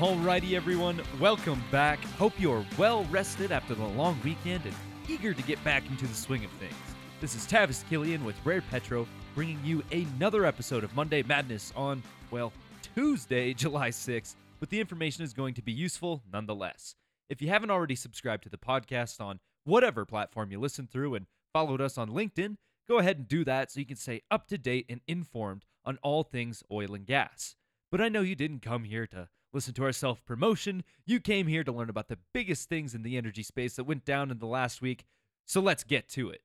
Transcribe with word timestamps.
Alrighty, 0.00 0.54
everyone, 0.54 1.02
welcome 1.20 1.62
back. 1.70 2.02
Hope 2.16 2.32
you're 2.38 2.64
well 2.78 3.04
rested 3.10 3.52
after 3.52 3.74
the 3.74 3.84
long 3.84 4.18
weekend 4.24 4.64
and 4.64 4.74
eager 5.06 5.34
to 5.34 5.42
get 5.42 5.62
back 5.62 5.86
into 5.90 6.06
the 6.06 6.14
swing 6.14 6.42
of 6.42 6.50
things. 6.52 6.72
This 7.20 7.34
is 7.34 7.46
Tavis 7.46 7.86
Killian 7.86 8.24
with 8.24 8.34
Rare 8.42 8.62
Petro, 8.62 9.06
bringing 9.34 9.62
you 9.62 9.82
another 9.92 10.46
episode 10.46 10.84
of 10.84 10.96
Monday 10.96 11.22
Madness 11.22 11.70
on, 11.76 12.02
well, 12.30 12.50
Tuesday, 12.94 13.52
July 13.54 13.90
6th, 13.90 14.36
but 14.58 14.70
the 14.70 14.80
information 14.80 15.22
is 15.22 15.34
going 15.34 15.52
to 15.52 15.60
be 15.60 15.70
useful 15.70 16.22
nonetheless. 16.32 16.94
If 17.28 17.42
you 17.42 17.50
haven't 17.50 17.70
already 17.70 17.94
subscribed 17.94 18.44
to 18.44 18.48
the 18.48 18.56
podcast 18.56 19.20
on 19.20 19.38
whatever 19.64 20.06
platform 20.06 20.50
you 20.50 20.58
listen 20.58 20.88
through 20.90 21.14
and 21.14 21.26
followed 21.52 21.82
us 21.82 21.98
on 21.98 22.08
LinkedIn, 22.08 22.56
go 22.88 22.96
ahead 22.96 23.18
and 23.18 23.28
do 23.28 23.44
that 23.44 23.70
so 23.70 23.80
you 23.80 23.86
can 23.86 23.96
stay 23.96 24.22
up 24.30 24.48
to 24.48 24.56
date 24.56 24.86
and 24.88 25.02
informed 25.06 25.66
on 25.84 25.98
all 26.02 26.22
things 26.22 26.62
oil 26.72 26.94
and 26.94 27.04
gas. 27.04 27.54
But 27.92 28.00
I 28.00 28.08
know 28.08 28.22
you 28.22 28.34
didn't 28.34 28.62
come 28.62 28.84
here 28.84 29.06
to 29.08 29.28
listen 29.52 29.74
to 29.74 29.84
our 29.84 29.92
self 29.92 30.24
promotion. 30.24 30.84
You 31.04 31.20
came 31.20 31.46
here 31.46 31.64
to 31.64 31.72
learn 31.72 31.90
about 31.90 32.08
the 32.08 32.18
biggest 32.32 32.68
things 32.68 32.94
in 32.94 33.02
the 33.02 33.16
energy 33.16 33.42
space 33.42 33.76
that 33.76 33.84
went 33.84 34.04
down 34.04 34.30
in 34.30 34.38
the 34.38 34.46
last 34.46 34.82
week. 34.82 35.04
So 35.44 35.60
let's 35.60 35.84
get 35.84 36.08
to 36.10 36.30
it. 36.30 36.42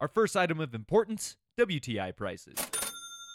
Our 0.00 0.08
first 0.08 0.36
item 0.36 0.60
of 0.60 0.74
importance 0.74 1.36
WTI 1.58 2.16
prices. 2.16 2.56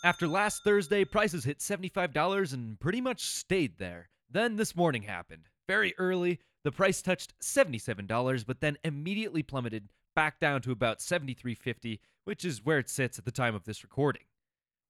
After 0.04 0.28
last 0.28 0.64
Thursday, 0.64 1.06
prices 1.06 1.44
hit 1.44 1.60
$75 1.60 2.54
and 2.54 2.80
pretty 2.80 3.02
much 3.02 3.22
stayed 3.22 3.78
there. 3.78 4.10
Then 4.30 4.56
this 4.56 4.76
morning 4.76 5.04
happened. 5.04 5.50
Very 5.68 5.94
early, 5.98 6.40
the 6.64 6.72
price 6.72 7.02
touched 7.02 7.34
$77, 7.40 8.46
but 8.46 8.60
then 8.60 8.78
immediately 8.84 9.44
plummeted 9.44 9.90
back 10.16 10.40
down 10.40 10.62
to 10.62 10.72
about 10.72 11.00
$73.50, 11.00 12.00
which 12.26 12.44
is 12.44 12.66
where 12.66 12.80
it 12.80 12.90
sits 12.90 13.18
at 13.18 13.26
the 13.26 13.32
time 13.32 13.56
of 13.56 13.66
this 13.66 13.84
recording. 13.84 14.24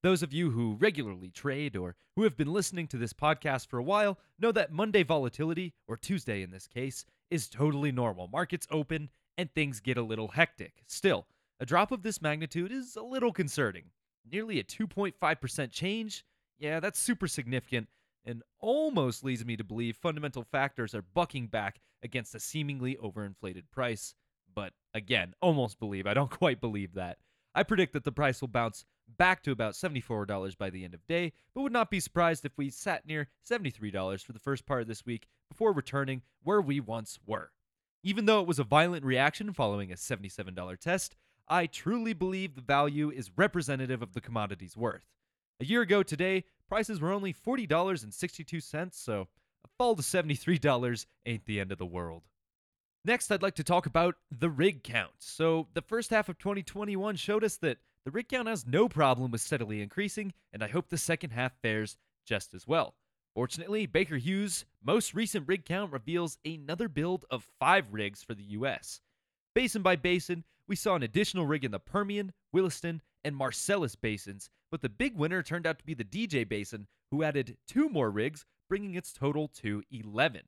Those 0.07 0.23
of 0.23 0.31
you 0.31 0.51
who 0.51 0.77
regularly 0.79 1.29
trade 1.29 1.75
or 1.75 1.97
who 2.15 2.23
have 2.23 2.37
been 2.37 2.53
listening 2.53 2.87
to 2.87 2.97
this 2.97 3.11
podcast 3.11 3.67
for 3.67 3.77
a 3.77 3.83
while 3.83 4.17
know 4.39 4.53
that 4.53 4.71
Monday 4.71 5.03
volatility, 5.03 5.73
or 5.85 5.97
Tuesday 5.97 6.41
in 6.41 6.49
this 6.49 6.65
case, 6.65 7.03
is 7.29 7.49
totally 7.49 7.91
normal. 7.91 8.29
Markets 8.29 8.65
open 8.71 9.09
and 9.37 9.53
things 9.53 9.81
get 9.81 9.97
a 9.97 10.01
little 10.01 10.29
hectic. 10.29 10.75
Still, 10.87 11.27
a 11.59 11.65
drop 11.65 11.91
of 11.91 12.03
this 12.03 12.21
magnitude 12.21 12.71
is 12.71 12.95
a 12.95 13.03
little 13.03 13.33
concerning. 13.33 13.83
Nearly 14.31 14.61
a 14.61 14.63
2.5% 14.63 15.71
change? 15.71 16.23
Yeah, 16.57 16.79
that's 16.79 16.99
super 16.99 17.27
significant 17.27 17.89
and 18.23 18.43
almost 18.61 19.25
leads 19.25 19.43
me 19.43 19.57
to 19.57 19.63
believe 19.65 19.97
fundamental 19.97 20.45
factors 20.45 20.95
are 20.95 21.01
bucking 21.01 21.47
back 21.47 21.81
against 22.01 22.33
a 22.33 22.39
seemingly 22.39 22.95
overinflated 22.95 23.63
price. 23.73 24.15
But 24.55 24.71
again, 24.93 25.33
almost 25.41 25.79
believe. 25.79 26.07
I 26.07 26.13
don't 26.13 26.31
quite 26.39 26.61
believe 26.61 26.93
that. 26.93 27.17
I 27.53 27.63
predict 27.63 27.91
that 27.91 28.05
the 28.05 28.11
price 28.13 28.39
will 28.39 28.47
bounce 28.47 28.85
back 29.17 29.43
to 29.43 29.51
about 29.51 29.73
$74 29.73 30.57
by 30.57 30.69
the 30.69 30.83
end 30.83 30.93
of 30.93 31.05
day, 31.07 31.33
but 31.53 31.61
would 31.61 31.71
not 31.71 31.89
be 31.89 31.99
surprised 31.99 32.45
if 32.45 32.57
we 32.57 32.69
sat 32.69 33.05
near 33.05 33.27
$73 33.49 34.23
for 34.23 34.33
the 34.33 34.39
first 34.39 34.65
part 34.65 34.81
of 34.81 34.87
this 34.87 35.05
week 35.05 35.27
before 35.49 35.71
returning 35.71 36.21
where 36.43 36.61
we 36.61 36.79
once 36.79 37.19
were. 37.25 37.51
Even 38.03 38.25
though 38.25 38.41
it 38.41 38.47
was 38.47 38.59
a 38.59 38.63
violent 38.63 39.03
reaction 39.03 39.53
following 39.53 39.91
a 39.91 39.95
$77 39.95 40.79
test, 40.79 41.15
I 41.47 41.65
truly 41.65 42.13
believe 42.13 42.55
the 42.55 42.61
value 42.61 43.09
is 43.09 43.31
representative 43.35 44.01
of 44.01 44.13
the 44.13 44.21
commodity's 44.21 44.75
worth. 44.75 45.05
A 45.59 45.65
year 45.65 45.81
ago 45.81 46.03
today, 46.03 46.43
prices 46.67 46.99
were 46.99 47.11
only 47.11 47.33
$40.62, 47.33 48.93
so 48.93 49.27
a 49.63 49.67
fall 49.77 49.95
to 49.95 50.03
$73 50.03 51.05
ain't 51.25 51.45
the 51.45 51.59
end 51.59 51.71
of 51.71 51.77
the 51.77 51.85
world. 51.85 52.23
Next, 53.05 53.31
I'd 53.31 53.41
like 53.41 53.55
to 53.55 53.63
talk 53.63 53.85
about 53.85 54.15
the 54.29 54.49
rig 54.49 54.83
count. 54.83 55.13
So, 55.19 55.67
the 55.73 55.81
first 55.81 56.09
half 56.09 56.27
of 56.27 56.37
2021 56.37 57.15
showed 57.15 57.43
us 57.43 57.55
that 57.57 57.77
the 58.07 58.11
rig 58.11 58.29
count 58.29 58.47
has 58.47 58.65
no 58.65 58.87
problem 58.87 59.31
with 59.31 59.41
steadily 59.41 59.81
increasing, 59.81 60.31
and 60.53 60.63
I 60.63 60.69
hope 60.69 60.87
the 60.87 60.97
second 60.97 61.31
half 61.31 61.51
fares 61.61 61.97
just 62.25 62.53
as 62.53 62.65
well. 62.65 62.95
Fortunately, 63.35 63.85
Baker 63.85 64.15
Hughes' 64.15 64.63
most 64.81 65.13
recent 65.13 65.45
rig 65.45 65.65
count 65.65 65.91
reveals 65.91 66.37
another 66.45 66.87
build 66.87 67.25
of 67.29 67.49
five 67.59 67.91
rigs 67.91 68.23
for 68.23 68.33
the 68.33 68.45
U.S. 68.45 69.01
Basin 69.53 69.81
by 69.81 69.97
basin, 69.97 70.45
we 70.69 70.75
saw 70.77 70.95
an 70.95 71.03
additional 71.03 71.45
rig 71.45 71.65
in 71.65 71.71
the 71.71 71.79
Permian, 71.79 72.31
Williston, 72.53 73.01
and 73.25 73.35
Marcellus 73.35 73.97
basins, 73.97 74.49
but 74.71 74.81
the 74.81 74.87
big 74.87 75.17
winner 75.17 75.43
turned 75.43 75.67
out 75.67 75.77
to 75.79 75.85
be 75.85 75.93
the 75.93 76.05
DJ 76.05 76.47
Basin, 76.47 76.87
who 77.11 77.23
added 77.23 77.57
two 77.67 77.89
more 77.89 78.09
rigs, 78.09 78.45
bringing 78.69 78.95
its 78.95 79.11
total 79.11 79.49
to 79.49 79.83
11. 79.91 80.43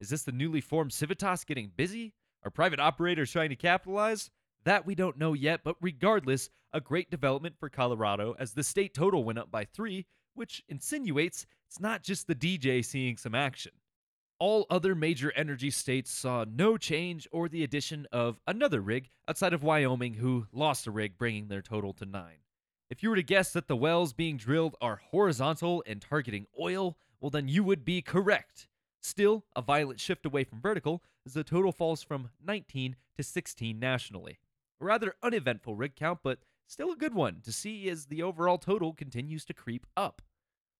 Is 0.00 0.10
this 0.10 0.22
the 0.22 0.30
newly 0.30 0.60
formed 0.60 0.92
Civitas 0.92 1.42
getting 1.42 1.72
busy? 1.74 2.14
Are 2.44 2.52
private 2.52 2.78
operators 2.78 3.32
trying 3.32 3.50
to 3.50 3.56
capitalize? 3.56 4.30
That 4.64 4.86
we 4.86 4.94
don't 4.94 5.18
know 5.18 5.34
yet, 5.34 5.60
but 5.62 5.76
regardless, 5.80 6.48
a 6.72 6.80
great 6.80 7.10
development 7.10 7.56
for 7.58 7.68
Colorado 7.68 8.34
as 8.38 8.52
the 8.52 8.64
state 8.64 8.94
total 8.94 9.22
went 9.22 9.38
up 9.38 9.50
by 9.50 9.64
three, 9.64 10.06
which 10.34 10.62
insinuates 10.68 11.46
it's 11.68 11.80
not 11.80 12.02
just 12.02 12.26
the 12.26 12.34
DJ 12.34 12.84
seeing 12.84 13.16
some 13.16 13.34
action. 13.34 13.72
All 14.38 14.66
other 14.70 14.94
major 14.94 15.32
energy 15.36 15.70
states 15.70 16.10
saw 16.10 16.44
no 16.48 16.76
change 16.76 17.28
or 17.30 17.48
the 17.48 17.62
addition 17.62 18.06
of 18.10 18.40
another 18.46 18.80
rig 18.80 19.10
outside 19.28 19.52
of 19.52 19.62
Wyoming, 19.62 20.14
who 20.14 20.46
lost 20.52 20.86
a 20.86 20.90
rig, 20.90 21.16
bringing 21.18 21.48
their 21.48 21.62
total 21.62 21.92
to 21.94 22.06
nine. 22.06 22.38
If 22.90 23.02
you 23.02 23.10
were 23.10 23.16
to 23.16 23.22
guess 23.22 23.52
that 23.52 23.68
the 23.68 23.76
wells 23.76 24.12
being 24.12 24.36
drilled 24.36 24.76
are 24.80 25.00
horizontal 25.10 25.84
and 25.86 26.00
targeting 26.00 26.46
oil, 26.60 26.96
well, 27.20 27.30
then 27.30 27.48
you 27.48 27.64
would 27.64 27.84
be 27.84 28.02
correct. 28.02 28.68
Still, 29.00 29.44
a 29.54 29.62
violent 29.62 30.00
shift 30.00 30.26
away 30.26 30.44
from 30.44 30.60
vertical 30.60 31.02
as 31.26 31.34
the 31.34 31.44
total 31.44 31.72
falls 31.72 32.02
from 32.02 32.30
19 32.44 32.96
to 33.16 33.22
16 33.22 33.78
nationally. 33.78 34.38
Rather 34.84 35.14
uneventful 35.22 35.74
rig 35.74 35.96
count, 35.96 36.20
but 36.22 36.40
still 36.66 36.92
a 36.92 36.96
good 36.96 37.14
one 37.14 37.40
to 37.42 37.52
see 37.52 37.88
as 37.88 38.06
the 38.06 38.22
overall 38.22 38.58
total 38.58 38.92
continues 38.92 39.44
to 39.46 39.54
creep 39.54 39.86
up. 39.96 40.20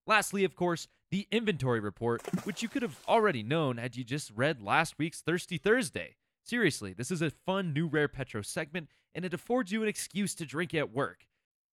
Lastly, 0.07 0.45
of 0.45 0.55
course, 0.55 0.89
the 1.11 1.27
inventory 1.31 1.81
report, 1.81 2.23
which 2.45 2.63
you 2.63 2.69
could 2.69 2.83
have 2.83 3.01
already 3.09 3.43
known 3.43 3.79
had 3.79 3.97
you 3.97 4.05
just 4.05 4.31
read 4.35 4.61
last 4.61 4.99
week's 4.99 5.23
Thirsty 5.23 5.57
Thursday. 5.57 6.17
Seriously, 6.43 6.93
this 6.93 7.11
is 7.11 7.23
a 7.23 7.31
fun 7.31 7.73
new 7.73 7.87
Rare 7.87 8.09
Petro 8.09 8.43
segment, 8.43 8.89
and 9.15 9.25
it 9.25 9.33
affords 9.33 9.73
you 9.73 9.83
an 9.83 9.89
excuse 9.89 10.35
to 10.35 10.45
drink 10.45 10.75
at 10.75 10.93
work. 10.93 11.27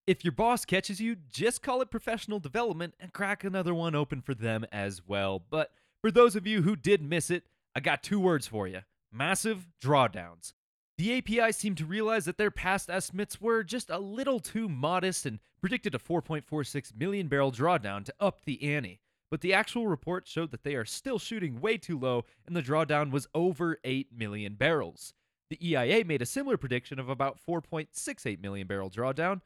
If 0.08 0.24
your 0.24 0.32
boss 0.32 0.64
catches 0.64 1.02
you, 1.02 1.18
just 1.30 1.62
call 1.62 1.82
it 1.82 1.92
professional 1.92 2.40
development 2.40 2.94
and 3.00 3.12
crack 3.12 3.44
another 3.44 3.74
one 3.74 3.94
open 3.94 4.22
for 4.22 4.34
them 4.34 4.66
as 4.72 5.02
well. 5.06 5.44
But 5.50 5.72
for 6.02 6.12
those 6.12 6.38
of 6.38 6.48
you 6.48 6.62
who 6.62 6.78
did 6.78 7.04
miss 7.04 7.30
it, 7.30 7.44
I 7.76 7.82
got 7.82 8.04
two 8.04 8.20
words 8.22 8.48
for 8.48 8.68
you 8.70 8.82
massive 9.12 9.68
drawdowns. 9.84 10.54
The 11.02 11.18
API 11.18 11.52
seemed 11.52 11.80
to 11.80 11.86
realize 11.88 12.26
that 12.26 12.38
their 12.38 12.52
past 12.52 12.88
estimates 12.88 13.42
were 13.42 13.64
just 13.64 13.90
a 13.90 13.98
little 13.98 14.40
too 14.40 14.70
modest 14.70 15.26
and 15.26 15.40
predicted 15.60 15.96
a 15.96 15.98
4.46 15.98 16.96
million 16.96 17.28
barrel 17.28 17.52
drawdown 17.52 18.06
to 18.06 18.14
up 18.20 18.46
the 18.46 18.62
ante. 18.76 19.02
But 19.32 19.42
the 19.42 19.52
actual 19.52 19.88
report 19.88 20.28
showed 20.28 20.52
that 20.52 20.64
they 20.64 20.76
are 20.76 20.86
still 20.86 21.18
shooting 21.18 21.60
way 21.60 21.80
too 21.80 21.98
low, 21.98 22.26
and 22.46 22.56
the 22.56 22.62
drawdown 22.62 23.10
was 23.10 23.28
over 23.34 23.80
8 23.84 24.10
million 24.16 24.54
barrels. 24.54 25.16
The 25.50 25.58
EIA 25.68 26.06
made 26.06 26.22
a 26.22 26.26
similar 26.28 26.56
prediction 26.56 27.00
of 27.00 27.10
about 27.10 27.40
4.68 27.44 28.40
million 28.40 28.68
barrel 28.68 28.92
drawdown, 28.92 29.42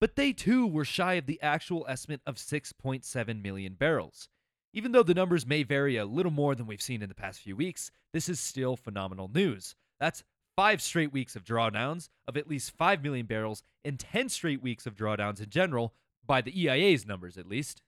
but 0.00 0.16
they 0.16 0.32
too 0.32 0.66
were 0.66 0.86
shy 0.86 1.14
of 1.16 1.26
the 1.26 1.42
actual 1.42 1.84
estimate 1.86 2.22
of 2.24 2.36
6.7 2.36 3.42
million 3.42 3.74
barrels. 3.74 4.30
Even 4.72 4.92
though 4.92 5.02
the 5.02 5.12
numbers 5.12 5.46
may 5.46 5.64
vary 5.64 5.98
a 5.98 6.06
little 6.06 6.32
more 6.32 6.54
than 6.54 6.66
we've 6.66 6.80
seen 6.80 7.02
in 7.02 7.10
the 7.10 7.14
past 7.14 7.40
few 7.40 7.56
weeks, 7.56 7.90
this 8.14 8.30
is 8.30 8.40
still 8.40 8.74
phenomenal 8.74 9.30
news. 9.34 9.74
That's 10.00 10.24
five 10.56 10.80
straight 10.80 11.12
weeks 11.12 11.36
of 11.36 11.44
drawdowns 11.44 12.08
of 12.26 12.36
at 12.36 12.48
least 12.48 12.76
5 12.76 13.02
million 13.02 13.26
barrels 13.26 13.62
and 13.84 13.98
10 13.98 14.28
straight 14.28 14.62
weeks 14.62 14.86
of 14.86 14.96
drawdowns 14.96 15.40
in 15.40 15.50
general, 15.50 15.94
by 16.26 16.40
the 16.40 16.52
EIA's 16.52 17.06
numbers 17.06 17.36
at 17.36 17.46
least. 17.46 17.82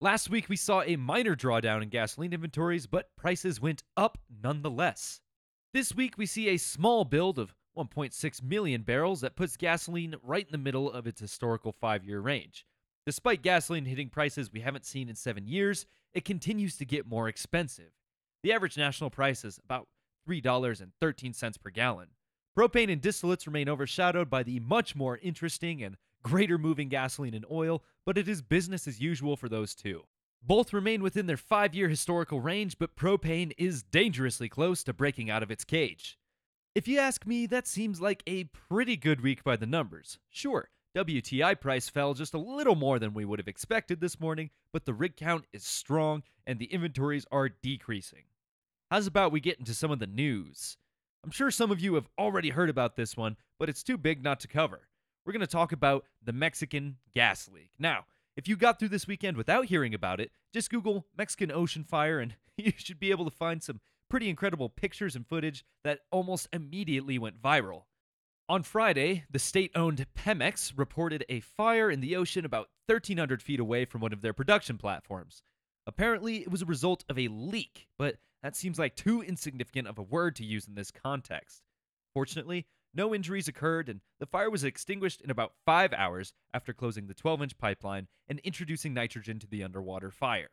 Last 0.00 0.30
week, 0.30 0.48
we 0.48 0.56
saw 0.56 0.82
a 0.82 0.96
minor 0.96 1.36
drawdown 1.36 1.82
in 1.82 1.88
gasoline 1.88 2.32
inventories, 2.32 2.86
but 2.86 3.14
prices 3.16 3.60
went 3.60 3.82
up 3.96 4.18
nonetheless. 4.42 5.20
This 5.72 5.94
week, 5.94 6.18
we 6.18 6.26
see 6.26 6.48
a 6.48 6.56
small 6.56 7.04
build 7.04 7.38
of 7.38 7.54
1.6 7.76 8.42
million 8.42 8.82
barrels 8.82 9.20
that 9.20 9.36
puts 9.36 9.56
gasoline 9.56 10.14
right 10.22 10.46
in 10.46 10.52
the 10.52 10.58
middle 10.58 10.90
of 10.90 11.06
its 11.06 11.20
historical 11.20 11.72
five 11.72 12.04
year 12.04 12.20
range. 12.20 12.66
Despite 13.06 13.42
gasoline 13.42 13.84
hitting 13.84 14.08
prices 14.08 14.52
we 14.52 14.60
haven't 14.60 14.86
seen 14.86 15.08
in 15.08 15.14
seven 15.14 15.46
years, 15.46 15.86
it 16.12 16.24
continues 16.24 16.76
to 16.76 16.84
get 16.84 17.06
more 17.06 17.28
expensive. 17.28 17.90
The 18.42 18.52
average 18.52 18.76
national 18.76 19.10
price 19.10 19.44
is 19.44 19.58
about 19.64 19.88
$3.13 20.28 21.60
per 21.60 21.70
gallon. 21.70 22.08
Propane 22.56 22.92
and 22.92 23.02
distillates 23.02 23.46
remain 23.46 23.68
overshadowed 23.68 24.30
by 24.30 24.42
the 24.42 24.60
much 24.60 24.94
more 24.94 25.18
interesting 25.18 25.82
and 25.82 25.96
greater 26.22 26.56
moving 26.56 26.88
gasoline 26.88 27.34
and 27.34 27.44
oil, 27.50 27.82
but 28.06 28.16
it 28.16 28.28
is 28.28 28.42
business 28.42 28.86
as 28.86 29.00
usual 29.00 29.36
for 29.36 29.48
those 29.48 29.74
two. 29.74 30.04
Both 30.42 30.72
remain 30.72 31.02
within 31.02 31.26
their 31.26 31.36
five 31.36 31.74
year 31.74 31.88
historical 31.88 32.40
range, 32.40 32.78
but 32.78 32.96
propane 32.96 33.52
is 33.56 33.82
dangerously 33.82 34.48
close 34.48 34.84
to 34.84 34.92
breaking 34.92 35.30
out 35.30 35.42
of 35.42 35.50
its 35.50 35.64
cage. 35.64 36.18
If 36.74 36.86
you 36.86 36.98
ask 36.98 37.26
me, 37.26 37.46
that 37.46 37.66
seems 37.66 38.00
like 38.00 38.22
a 38.26 38.44
pretty 38.44 38.96
good 38.96 39.20
week 39.20 39.44
by 39.44 39.56
the 39.56 39.66
numbers. 39.66 40.18
Sure, 40.28 40.68
WTI 40.96 41.60
price 41.60 41.88
fell 41.88 42.14
just 42.14 42.34
a 42.34 42.38
little 42.38 42.74
more 42.74 42.98
than 42.98 43.14
we 43.14 43.24
would 43.24 43.38
have 43.38 43.48
expected 43.48 44.00
this 44.00 44.20
morning, 44.20 44.50
but 44.72 44.84
the 44.84 44.94
rig 44.94 45.16
count 45.16 45.44
is 45.52 45.64
strong 45.64 46.22
and 46.46 46.58
the 46.58 46.66
inventories 46.66 47.26
are 47.32 47.48
decreasing. 47.48 48.24
How's 48.94 49.08
about 49.08 49.32
we 49.32 49.40
get 49.40 49.58
into 49.58 49.74
some 49.74 49.90
of 49.90 49.98
the 49.98 50.06
news? 50.06 50.76
I'm 51.24 51.32
sure 51.32 51.50
some 51.50 51.72
of 51.72 51.80
you 51.80 51.96
have 51.96 52.06
already 52.16 52.50
heard 52.50 52.70
about 52.70 52.94
this 52.94 53.16
one, 53.16 53.36
but 53.58 53.68
it's 53.68 53.82
too 53.82 53.98
big 53.98 54.22
not 54.22 54.38
to 54.38 54.46
cover. 54.46 54.82
We're 55.26 55.32
going 55.32 55.40
to 55.40 55.48
talk 55.48 55.72
about 55.72 56.04
the 56.22 56.32
Mexican 56.32 56.98
gas 57.12 57.50
leak. 57.52 57.72
Now, 57.76 58.04
If 58.36 58.46
you 58.46 58.54
got 58.54 58.78
through 58.78 58.90
this 58.90 59.08
weekend 59.08 59.36
without 59.36 59.64
hearing 59.64 59.94
about 59.94 60.20
it, 60.20 60.30
just 60.52 60.70
Google 60.70 61.08
Mexican 61.18 61.50
ocean 61.50 61.82
fire 61.82 62.20
and 62.20 62.36
you 62.56 62.72
should 62.76 63.00
be 63.00 63.10
able 63.10 63.24
to 63.24 63.36
find 63.36 63.64
some 63.64 63.80
pretty 64.08 64.28
incredible 64.28 64.68
pictures 64.68 65.16
and 65.16 65.26
footage 65.26 65.64
that 65.82 66.02
almost 66.12 66.48
immediately 66.52 67.18
went 67.18 67.42
viral. 67.42 67.86
On 68.48 68.62
Friday, 68.62 69.24
the 69.28 69.40
state 69.40 69.72
owned 69.74 70.06
Pemex 70.16 70.72
reported 70.76 71.24
a 71.28 71.40
fire 71.40 71.90
in 71.90 72.00
the 72.00 72.14
ocean 72.14 72.44
about 72.44 72.68
1,300 72.86 73.42
feet 73.42 73.58
away 73.58 73.86
from 73.86 74.00
one 74.00 74.12
of 74.12 74.20
their 74.20 74.32
production 74.32 74.78
platforms. 74.78 75.42
Apparently, 75.84 76.42
it 76.42 76.50
was 76.52 76.62
a 76.62 76.66
result 76.66 77.04
of 77.08 77.18
a 77.18 77.26
leak, 77.26 77.88
but 77.98 78.18
that 78.44 78.54
seems 78.54 78.78
like 78.78 78.94
too 78.94 79.22
insignificant 79.22 79.88
of 79.88 79.96
a 79.96 80.02
word 80.02 80.36
to 80.36 80.44
use 80.44 80.68
in 80.68 80.74
this 80.74 80.90
context. 80.90 81.62
Fortunately, 82.12 82.66
no 82.92 83.14
injuries 83.14 83.48
occurred, 83.48 83.88
and 83.88 84.02
the 84.20 84.26
fire 84.26 84.50
was 84.50 84.64
extinguished 84.64 85.22
in 85.22 85.30
about 85.30 85.54
five 85.64 85.94
hours 85.94 86.34
after 86.52 86.74
closing 86.74 87.06
the 87.06 87.14
12 87.14 87.42
inch 87.42 87.58
pipeline 87.58 88.06
and 88.28 88.40
introducing 88.40 88.92
nitrogen 88.92 89.38
to 89.38 89.46
the 89.46 89.64
underwater 89.64 90.10
fire. 90.10 90.50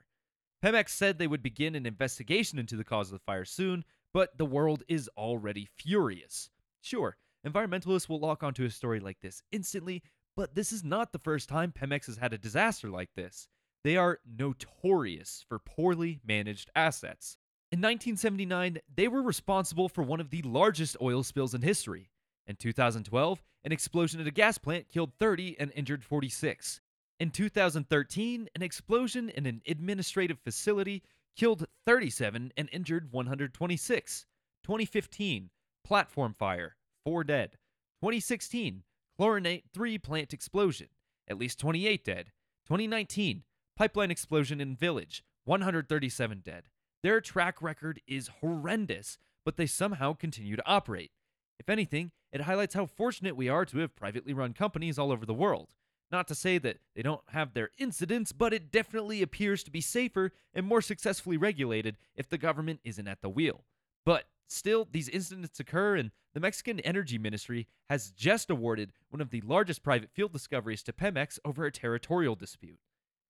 Pemex 0.64 0.92
said 0.92 1.20
they 1.20 1.28
would 1.28 1.44
begin 1.44 1.76
an 1.76 1.86
investigation 1.86 2.58
into 2.58 2.78
the 2.78 2.86
cause 2.86 3.10
of 3.10 3.20
the 3.20 3.26
fire 3.26 3.44
soon, 3.44 3.84
but 4.14 4.38
the 4.38 4.46
world 4.46 4.84
is 4.88 5.10
already 5.18 5.68
furious. 5.78 6.50
Sure, 6.80 7.18
environmentalists 7.46 8.08
will 8.08 8.22
lock 8.22 8.42
onto 8.42 8.64
a 8.64 8.70
story 8.70 9.02
like 9.02 9.20
this 9.20 9.44
instantly, 9.52 10.02
but 10.38 10.56
this 10.56 10.72
is 10.72 10.82
not 10.82 11.12
the 11.12 11.20
first 11.20 11.50
time 11.50 11.74
Pemex 11.74 12.06
has 12.06 12.16
had 12.16 12.32
a 12.32 12.38
disaster 12.38 12.90
like 12.90 13.10
this. 13.18 13.50
They 13.84 13.98
are 13.98 14.20
notorious 14.26 15.44
for 15.50 15.60
poorly 15.60 16.22
managed 16.24 16.70
assets. 16.74 17.36
In 17.72 17.80
1979, 17.80 18.80
they 18.94 19.08
were 19.08 19.22
responsible 19.22 19.88
for 19.88 20.04
one 20.04 20.20
of 20.20 20.30
the 20.30 20.42
largest 20.42 20.98
oil 21.02 21.24
spills 21.24 21.54
in 21.54 21.62
history. 21.62 22.10
In 22.46 22.58
2012, 22.58 23.42
an 23.64 23.72
explosion 23.72 24.20
at 24.20 24.28
a 24.28 24.32
gas 24.32 24.58
plant 24.58 24.90
killed 24.90 25.14
30 25.22 25.56
and 25.58 25.72
injured 25.74 26.04
46. 26.04 26.82
In 27.22 27.30
2013, 27.30 28.50
an 28.54 28.62
explosion 28.62 29.30
in 29.30 29.46
an 29.46 29.62
administrative 29.66 30.38
facility 30.40 31.02
killed 31.38 31.66
37 31.86 32.52
and 32.58 32.70
injured 32.74 33.14
126. 33.14 34.26
2015, 34.64 35.50
platform 35.86 36.34
fire, 36.34 36.76
4 37.06 37.24
dead. 37.24 37.52
2016, 38.02 38.84
chlorinate 39.18 39.64
3 39.74 39.98
plant 39.98 40.34
explosion, 40.34 40.90
at 41.30 41.38
least 41.38 41.58
28 41.58 42.04
dead. 42.04 42.26
2019, 42.68 43.44
pipeline 43.78 44.12
explosion 44.12 44.60
in 44.60 44.76
village, 44.76 45.24
137 45.46 46.42
dead. 46.44 46.64
Their 47.04 47.20
track 47.20 47.62
record 47.62 48.00
is 48.08 48.30
horrendous, 48.42 49.18
but 49.44 49.58
they 49.58 49.66
somehow 49.66 50.14
continue 50.14 50.56
to 50.56 50.68
operate. 50.68 51.12
If 51.60 51.70
anything, 51.70 52.12
it 52.32 52.42
highlights 52.42 52.76
how 52.76 52.86
fortunate 52.86 53.36
we 53.36 53.50
are 53.50 53.66
to 53.66 53.80
have 53.80 53.96
privately 53.96 54.34
run 54.34 54.54
companies 54.54 55.00
all 55.00 55.12
over 55.12 55.26
the 55.26 55.34
world. 55.34 55.70
Not 56.12 56.28
to 56.28 56.36
say 56.36 56.58
that 56.60 56.78
they 56.96 57.02
don't 57.02 57.22
have 57.30 57.54
their 57.54 57.72
incidents, 57.78 58.32
but 58.32 58.54
it 58.54 58.72
definitely 58.72 59.22
appears 59.22 59.64
to 59.64 59.72
be 59.72 59.82
safer 59.82 60.32
and 60.54 60.66
more 60.66 60.82
successfully 60.82 61.38
regulated 61.38 61.98
if 62.16 62.30
the 62.30 62.38
government 62.38 62.82
isn't 62.84 63.08
at 63.08 63.22
the 63.22 63.30
wheel. 63.30 63.64
But 64.06 64.26
still, 64.48 64.88
these 64.92 65.10
incidents 65.10 65.60
occur, 65.60 65.96
and 65.96 66.12
the 66.34 66.40
Mexican 66.40 66.80
Energy 66.82 67.18
Ministry 67.18 67.68
has 67.90 68.12
just 68.12 68.50
awarded 68.50 68.92
one 69.10 69.22
of 69.22 69.30
the 69.30 69.42
largest 69.42 69.84
private 69.84 70.12
field 70.12 70.34
discoveries 70.34 70.84
to 70.84 70.94
Pemex 70.94 71.40
over 71.46 71.66
a 71.66 71.72
territorial 71.72 72.36
dispute. 72.36 72.80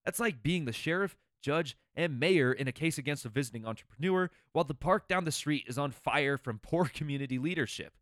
That's 0.04 0.20
like 0.20 0.42
being 0.42 0.64
the 0.64 0.72
sheriff 0.72 1.16
judge, 1.42 1.76
and 1.94 2.18
mayor 2.18 2.52
in 2.52 2.68
a 2.68 2.72
case 2.72 2.96
against 2.96 3.24
a 3.26 3.28
visiting 3.28 3.66
entrepreneur, 3.66 4.30
while 4.52 4.64
the 4.64 4.74
park 4.74 5.08
down 5.08 5.24
the 5.24 5.32
street 5.32 5.64
is 5.66 5.76
on 5.76 5.90
fire 5.90 6.38
from 6.38 6.58
poor 6.58 6.84
community 6.94 7.38
leadership. 7.38 7.94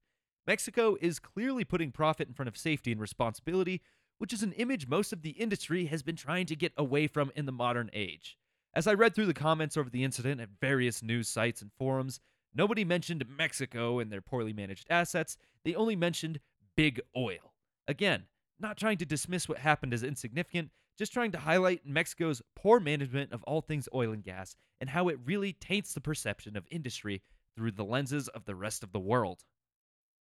Mexico 0.46 0.96
is 1.00 1.18
clearly 1.18 1.64
putting 1.64 1.90
profit 1.90 2.28
in 2.28 2.34
front 2.34 2.48
of 2.48 2.56
safety 2.56 2.92
and 2.92 3.00
responsibility, 3.00 3.82
which 4.18 4.32
is 4.32 4.42
an 4.42 4.52
image 4.52 4.86
most 4.86 5.12
of 5.12 5.22
the 5.22 5.30
industry 5.30 5.86
has 5.86 6.02
been 6.02 6.16
trying 6.16 6.46
to 6.46 6.56
get 6.56 6.72
away 6.76 7.06
from 7.06 7.32
in 7.34 7.46
the 7.46 7.52
modern 7.52 7.90
age. 7.92 8.36
As 8.74 8.86
I 8.86 8.94
read 8.94 9.14
through 9.14 9.26
the 9.26 9.34
comments 9.34 9.76
over 9.76 9.90
the 9.90 10.04
incident 10.04 10.40
at 10.40 10.48
various 10.60 11.02
news 11.02 11.28
sites 11.28 11.62
and 11.62 11.72
forums, 11.78 12.20
nobody 12.54 12.84
mentioned 12.84 13.24
Mexico 13.28 13.98
and 13.98 14.12
their 14.12 14.20
poorly 14.20 14.52
managed 14.52 14.86
assets, 14.90 15.36
they 15.64 15.74
only 15.74 15.96
mentioned 15.96 16.40
big 16.76 17.00
oil. 17.16 17.54
Again, 17.88 18.24
not 18.60 18.76
trying 18.76 18.98
to 18.98 19.06
dismiss 19.06 19.48
what 19.48 19.58
happened 19.58 19.94
as 19.94 20.02
insignificant, 20.02 20.70
just 21.00 21.14
trying 21.14 21.32
to 21.32 21.38
highlight 21.38 21.86
Mexico's 21.86 22.42
poor 22.54 22.78
management 22.78 23.32
of 23.32 23.42
all 23.44 23.62
things 23.62 23.88
oil 23.94 24.12
and 24.12 24.22
gas 24.22 24.54
and 24.82 24.90
how 24.90 25.08
it 25.08 25.18
really 25.24 25.54
taints 25.54 25.94
the 25.94 26.00
perception 26.00 26.58
of 26.58 26.66
industry 26.70 27.22
through 27.56 27.70
the 27.70 27.86
lenses 27.86 28.28
of 28.28 28.44
the 28.44 28.54
rest 28.54 28.82
of 28.82 28.92
the 28.92 29.00
world. 29.00 29.44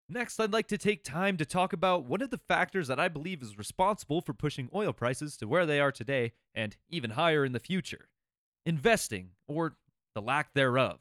Next, 0.08 0.40
I'd 0.40 0.54
like 0.54 0.70
to 0.70 0.78
take 0.78 1.04
time 1.04 1.36
to 1.36 1.46
talk 1.46 1.74
about 1.74 2.06
one 2.06 2.22
of 2.22 2.30
the 2.30 2.40
factors 2.48 2.88
that 2.88 2.98
I 2.98 3.10
believe 3.10 3.42
is 3.42 3.58
responsible 3.58 4.22
for 4.22 4.34
pushing 4.34 4.70
oil 4.74 4.94
prices 4.94 5.36
to 5.38 5.50
where 5.50 5.66
they 5.66 5.82
are 5.82 5.92
today 5.92 6.32
and 6.56 6.78
even 6.88 7.12
higher 7.12 7.44
in 7.44 7.52
the 7.52 7.60
future 7.60 8.08
investing, 8.66 9.32
or 9.50 9.76
the 10.16 10.22
lack 10.22 10.54
thereof. 10.54 11.00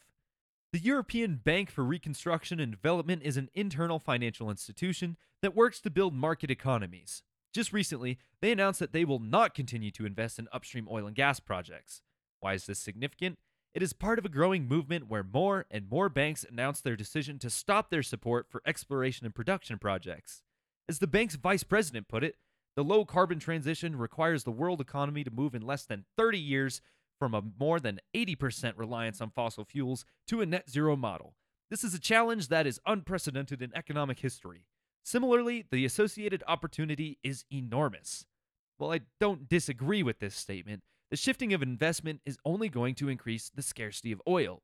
The 0.72 0.80
European 0.80 1.36
Bank 1.36 1.70
for 1.70 1.84
Reconstruction 1.84 2.58
and 2.58 2.72
Development 2.72 3.22
is 3.22 3.36
an 3.36 3.48
internal 3.54 4.00
financial 4.00 4.50
institution 4.50 5.16
that 5.40 5.54
works 5.54 5.80
to 5.82 5.90
build 5.90 6.14
market 6.14 6.50
economies. 6.50 7.22
Just 7.54 7.72
recently, 7.72 8.18
they 8.40 8.52
announced 8.52 8.80
that 8.80 8.92
they 8.92 9.04
will 9.04 9.18
not 9.18 9.54
continue 9.54 9.90
to 9.92 10.06
invest 10.06 10.38
in 10.38 10.48
upstream 10.52 10.88
oil 10.90 11.06
and 11.06 11.16
gas 11.16 11.40
projects. 11.40 12.02
Why 12.40 12.54
is 12.54 12.66
this 12.66 12.78
significant? 12.78 13.38
It 13.74 13.82
is 13.82 13.92
part 13.92 14.18
of 14.18 14.24
a 14.24 14.30
growing 14.30 14.66
movement 14.66 15.08
where 15.08 15.22
more 15.22 15.66
and 15.70 15.88
more 15.90 16.08
banks 16.08 16.44
announce 16.48 16.80
their 16.80 16.96
decision 16.96 17.38
to 17.40 17.50
stop 17.50 17.90
their 17.90 18.02
support 18.02 18.46
for 18.50 18.62
exploration 18.66 19.26
and 19.26 19.34
production 19.34 19.78
projects. 19.78 20.42
As 20.88 20.98
the 20.98 21.06
bank's 21.06 21.36
vice 21.36 21.62
president 21.64 22.08
put 22.08 22.24
it, 22.24 22.36
the 22.76 22.84
low 22.84 23.04
carbon 23.04 23.38
transition 23.38 23.96
requires 23.96 24.44
the 24.44 24.50
world 24.50 24.80
economy 24.80 25.24
to 25.24 25.30
move 25.30 25.54
in 25.54 25.62
less 25.62 25.84
than 25.84 26.04
30 26.16 26.38
years 26.38 26.80
from 27.18 27.34
a 27.34 27.42
more 27.58 27.80
than 27.80 28.00
80% 28.14 28.74
reliance 28.76 29.20
on 29.20 29.30
fossil 29.30 29.64
fuels 29.64 30.04
to 30.28 30.40
a 30.40 30.46
net 30.46 30.70
zero 30.70 30.96
model. 30.96 31.34
This 31.70 31.84
is 31.84 31.92
a 31.92 31.98
challenge 31.98 32.48
that 32.48 32.66
is 32.66 32.80
unprecedented 32.86 33.60
in 33.60 33.72
economic 33.74 34.20
history. 34.20 34.64
Similarly, 35.08 35.64
the 35.70 35.86
associated 35.86 36.44
opportunity 36.46 37.16
is 37.22 37.46
enormous. 37.50 38.26
While 38.76 38.92
I 38.92 39.00
don't 39.18 39.48
disagree 39.48 40.02
with 40.02 40.18
this 40.18 40.34
statement, 40.34 40.82
the 41.10 41.16
shifting 41.16 41.54
of 41.54 41.62
investment 41.62 42.20
is 42.26 42.36
only 42.44 42.68
going 42.68 42.94
to 42.96 43.08
increase 43.08 43.48
the 43.48 43.62
scarcity 43.62 44.12
of 44.12 44.20
oil. 44.28 44.60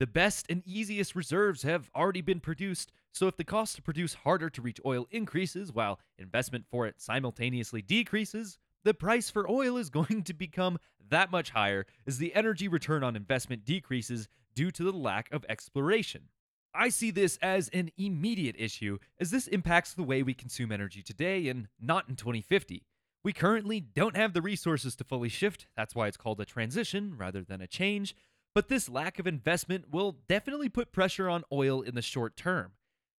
The 0.00 0.06
best 0.06 0.46
and 0.48 0.62
easiest 0.64 1.14
reserves 1.14 1.64
have 1.64 1.90
already 1.94 2.22
been 2.22 2.40
produced, 2.40 2.92
so 3.12 3.28
if 3.28 3.36
the 3.36 3.44
cost 3.44 3.76
to 3.76 3.82
produce 3.82 4.14
harder 4.14 4.48
to 4.48 4.62
reach 4.62 4.80
oil 4.86 5.06
increases 5.10 5.70
while 5.70 6.00
investment 6.18 6.64
for 6.70 6.86
it 6.86 6.98
simultaneously 6.98 7.82
decreases, 7.82 8.56
the 8.84 8.94
price 8.94 9.28
for 9.28 9.50
oil 9.50 9.76
is 9.76 9.90
going 10.00 10.22
to 10.22 10.32
become 10.32 10.78
that 11.10 11.30
much 11.30 11.50
higher 11.50 11.84
as 12.06 12.16
the 12.16 12.34
energy 12.34 12.68
return 12.68 13.04
on 13.04 13.16
investment 13.16 13.66
decreases 13.66 14.28
due 14.54 14.70
to 14.70 14.82
the 14.82 14.96
lack 14.96 15.30
of 15.30 15.44
exploration. 15.46 16.30
I 16.74 16.88
see 16.88 17.10
this 17.10 17.38
as 17.40 17.68
an 17.68 17.90
immediate 17.96 18.56
issue, 18.58 18.98
as 19.20 19.30
this 19.30 19.46
impacts 19.46 19.94
the 19.94 20.02
way 20.02 20.22
we 20.22 20.34
consume 20.34 20.72
energy 20.72 21.02
today 21.02 21.48
and 21.48 21.68
not 21.80 22.08
in 22.08 22.16
2050. 22.16 22.84
We 23.22 23.32
currently 23.32 23.80
don't 23.80 24.16
have 24.16 24.32
the 24.34 24.42
resources 24.42 24.96
to 24.96 25.04
fully 25.04 25.28
shift, 25.28 25.66
that's 25.76 25.94
why 25.94 26.08
it's 26.08 26.16
called 26.16 26.40
a 26.40 26.44
transition 26.44 27.14
rather 27.16 27.42
than 27.42 27.60
a 27.60 27.66
change, 27.66 28.14
but 28.54 28.68
this 28.68 28.88
lack 28.88 29.18
of 29.18 29.26
investment 29.26 29.90
will 29.90 30.18
definitely 30.28 30.68
put 30.68 30.92
pressure 30.92 31.28
on 31.30 31.44
oil 31.52 31.80
in 31.80 31.94
the 31.94 32.02
short 32.02 32.36
term. 32.36 32.72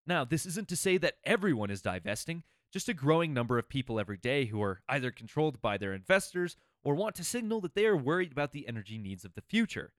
Now, 0.06 0.24
this 0.24 0.46
isn't 0.46 0.68
to 0.68 0.76
say 0.76 0.98
that 0.98 1.16
everyone 1.24 1.72
is 1.72 1.82
divesting, 1.82 2.44
just 2.72 2.90
a 2.90 2.94
growing 2.94 3.34
number 3.34 3.58
of 3.58 3.70
people 3.70 4.00
every 4.00 4.18
day 4.18 4.46
who 4.46 4.62
are 4.62 4.82
either 4.88 5.12
controlled 5.12 5.62
by 5.62 5.78
their 5.78 5.94
investors 5.94 6.56
or 6.84 6.94
want 6.94 7.16
to 7.16 7.24
signal 7.24 7.62
that 7.62 7.74
they 7.74 7.86
are 7.86 7.98
worried 7.98 8.32
about 8.32 8.52
the 8.52 8.68
energy 8.68 8.98
needs 8.98 9.26
of 9.26 9.34
the 9.34 9.42
future. 9.42 9.94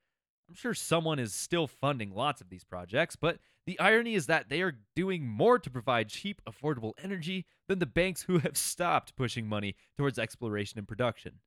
I'm 0.48 0.54
sure 0.54 0.74
someone 0.74 1.18
is 1.18 1.34
still 1.34 1.66
funding 1.66 2.14
lots 2.14 2.40
of 2.40 2.48
these 2.48 2.64
projects, 2.64 3.16
but 3.16 3.38
the 3.66 3.78
irony 3.80 4.14
is 4.14 4.26
that 4.26 4.48
they 4.48 4.62
are 4.62 4.78
doing 4.94 5.26
more 5.26 5.58
to 5.58 5.70
provide 5.70 6.08
cheap, 6.08 6.40
affordable 6.48 6.92
energy 7.02 7.46
than 7.68 7.80
the 7.80 7.86
banks 7.86 8.22
who 8.22 8.38
have 8.38 8.56
stopped 8.56 9.16
pushing 9.16 9.48
money 9.48 9.74
towards 9.96 10.18
exploration 10.18 10.78
and 10.78 10.86
production. 10.86 11.40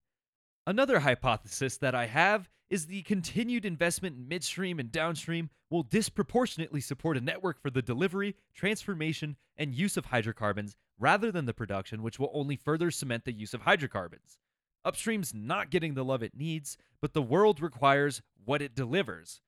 Another 0.68 1.00
hypothesis 1.00 1.78
that 1.78 1.96
I 1.96 2.08
have 2.08 2.50
is 2.70 2.86
the 2.86 3.02
continued 3.04 3.66
investment 3.66 4.18
in 4.18 4.28
midstream 4.28 4.80
and 4.80 4.92
downstream 4.92 5.50
will 5.70 5.84
disproportionately 5.84 6.82
support 6.82 7.18
a 7.18 7.22
network 7.22 7.62
for 7.62 7.70
the 7.70 7.82
delivery, 7.82 8.36
transformation, 8.54 9.38
and 9.58 9.74
use 9.74 9.98
of 9.98 10.06
hydrocarbons 10.06 10.76
rather 11.00 11.32
than 11.32 11.46
the 11.46 11.54
production, 11.54 12.04
which 12.04 12.20
will 12.20 12.32
only 12.34 12.56
further 12.56 12.92
cement 12.92 13.26
the 13.26 13.32
use 13.32 13.54
of 13.54 13.62
hydrocarbons. 13.62 14.40
Upstream's 14.86 15.34
not 15.34 15.70
getting 15.70 15.94
the 15.94 16.06
love 16.06 16.24
it 16.24 16.36
needs, 16.36 16.78
but 17.02 17.14
the 17.14 17.22
world 17.22 17.62
requires 17.62 18.22
what 18.46 18.62
it 18.62 18.76
delivers. 18.76 19.42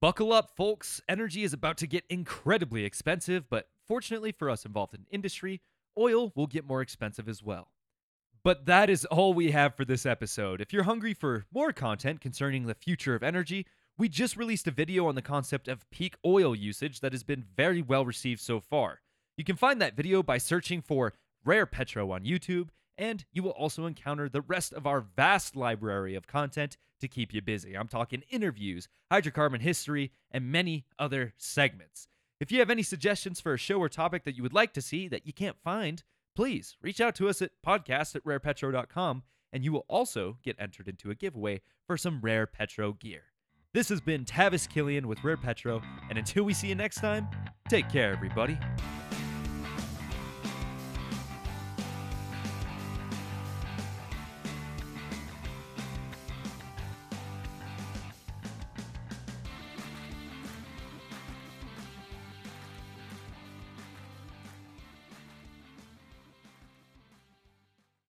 Buckle 0.00 0.32
up, 0.32 0.56
folks. 0.56 1.00
Energy 1.08 1.42
is 1.42 1.52
about 1.52 1.76
to 1.78 1.86
get 1.86 2.04
incredibly 2.08 2.84
expensive, 2.84 3.50
but 3.50 3.68
fortunately 3.86 4.32
for 4.32 4.48
us 4.48 4.64
involved 4.64 4.94
in 4.94 5.04
industry, 5.10 5.60
oil 5.98 6.32
will 6.34 6.46
get 6.46 6.66
more 6.66 6.80
expensive 6.80 7.28
as 7.28 7.42
well. 7.42 7.72
But 8.42 8.64
that 8.66 8.88
is 8.88 9.04
all 9.04 9.34
we 9.34 9.50
have 9.50 9.74
for 9.74 9.84
this 9.84 10.06
episode. 10.06 10.62
If 10.62 10.72
you're 10.72 10.84
hungry 10.84 11.12
for 11.12 11.44
more 11.52 11.72
content 11.72 12.22
concerning 12.22 12.66
the 12.66 12.74
future 12.74 13.14
of 13.14 13.22
energy, 13.22 13.66
we 13.98 14.08
just 14.08 14.38
released 14.38 14.66
a 14.66 14.70
video 14.70 15.06
on 15.06 15.14
the 15.14 15.20
concept 15.20 15.68
of 15.68 15.88
peak 15.90 16.16
oil 16.24 16.56
usage 16.56 17.00
that 17.00 17.12
has 17.12 17.22
been 17.22 17.44
very 17.54 17.82
well 17.82 18.06
received 18.06 18.40
so 18.40 18.58
far. 18.58 19.02
You 19.36 19.44
can 19.44 19.56
find 19.56 19.82
that 19.82 19.96
video 19.96 20.22
by 20.22 20.38
searching 20.38 20.80
for 20.80 21.12
Rare 21.44 21.66
Petro 21.66 22.10
on 22.10 22.24
YouTube 22.24 22.68
And 23.00 23.24
you 23.32 23.42
will 23.42 23.52
also 23.52 23.86
encounter 23.86 24.28
the 24.28 24.42
rest 24.42 24.74
of 24.74 24.86
our 24.86 25.00
vast 25.00 25.56
library 25.56 26.14
of 26.14 26.26
content 26.26 26.76
to 27.00 27.08
keep 27.08 27.32
you 27.32 27.40
busy. 27.40 27.74
I'm 27.74 27.88
talking 27.88 28.22
interviews, 28.30 28.88
hydrocarbon 29.10 29.62
history, 29.62 30.12
and 30.30 30.52
many 30.52 30.84
other 30.98 31.32
segments. 31.38 32.08
If 32.40 32.52
you 32.52 32.58
have 32.58 32.68
any 32.68 32.82
suggestions 32.82 33.40
for 33.40 33.54
a 33.54 33.58
show 33.58 33.78
or 33.78 33.88
topic 33.88 34.24
that 34.24 34.36
you 34.36 34.42
would 34.42 34.52
like 34.52 34.74
to 34.74 34.82
see 34.82 35.08
that 35.08 35.26
you 35.26 35.32
can't 35.32 35.56
find, 35.64 36.02
please 36.36 36.76
reach 36.82 37.00
out 37.00 37.14
to 37.14 37.30
us 37.30 37.40
at 37.40 37.52
podcast 37.66 38.16
at 38.16 38.24
rarepetro.com 38.24 39.22
and 39.50 39.64
you 39.64 39.72
will 39.72 39.86
also 39.88 40.36
get 40.42 40.56
entered 40.58 40.86
into 40.86 41.10
a 41.10 41.14
giveaway 41.14 41.62
for 41.86 41.96
some 41.96 42.20
Rare 42.20 42.46
Petro 42.46 42.92
gear. 42.92 43.22
This 43.72 43.88
has 43.88 44.02
been 44.02 44.26
Tavis 44.26 44.68
Killian 44.68 45.08
with 45.08 45.24
Rare 45.24 45.36
Petro, 45.36 45.80
and 46.08 46.18
until 46.18 46.44
we 46.44 46.52
see 46.52 46.68
you 46.68 46.74
next 46.74 47.00
time, 47.00 47.28
take 47.68 47.88
care, 47.88 48.12
everybody. 48.12 48.58